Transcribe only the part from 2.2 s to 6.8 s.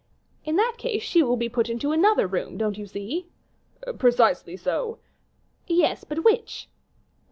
room, don't you see?" "Precisely so." "Yes, but which?"